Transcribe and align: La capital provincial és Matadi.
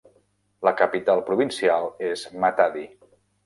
La 0.67 0.73
capital 0.79 1.21
provincial 1.29 1.87
és 2.11 2.27
Matadi. 2.47 2.91